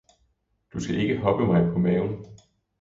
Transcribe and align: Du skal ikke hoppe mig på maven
Du 0.73 0.79
skal 0.79 0.95
ikke 0.99 1.17
hoppe 1.17 1.45
mig 1.47 1.73
på 1.73 1.79
maven 1.79 2.25